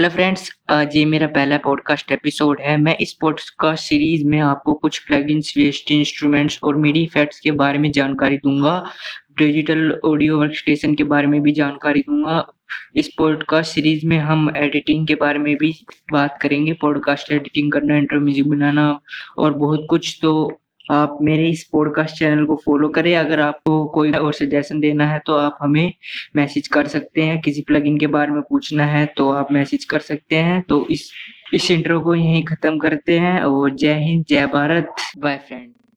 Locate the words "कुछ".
4.74-4.98, 19.90-20.18